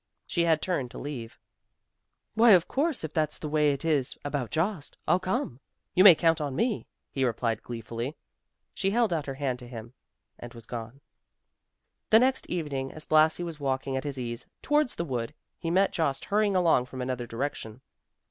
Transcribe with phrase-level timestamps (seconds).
[0.25, 1.39] she had turned to leave him.
[2.33, 5.59] "Why of course, if that's the way it is about Jost, I'll come.
[5.93, 8.17] You may count on me," he replied gleefully.
[8.73, 9.93] She held out her hand to him,
[10.39, 11.01] and was gone.
[12.09, 15.93] The next evening, as Blasi was walking at his ease, towards the wood, he met
[15.93, 17.81] Jost hurrying along from another direction.